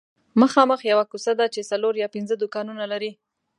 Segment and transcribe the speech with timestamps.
[0.41, 3.11] مخامخ یوه کوڅه ده چې څلور یا پنځه دوکانونه لري